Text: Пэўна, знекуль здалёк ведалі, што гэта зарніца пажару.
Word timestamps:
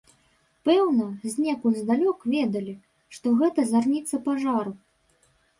Пэўна, 0.67 1.05
знекуль 1.33 1.75
здалёк 1.83 2.25
ведалі, 2.37 2.73
што 3.19 3.37
гэта 3.43 3.59
зарніца 3.73 4.15
пажару. 4.31 4.71